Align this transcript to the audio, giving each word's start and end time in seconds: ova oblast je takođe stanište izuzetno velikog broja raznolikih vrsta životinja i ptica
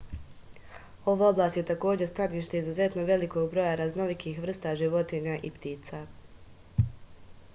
ova 1.11 1.27
oblast 1.33 1.57
je 1.59 1.63
takođe 1.71 2.07
stanište 2.11 2.61
izuzetno 2.61 3.03
velikog 3.09 3.51
broja 3.51 3.75
raznolikih 3.83 4.39
vrsta 4.47 4.73
životinja 4.81 5.35
i 5.51 5.51
ptica 5.59 6.03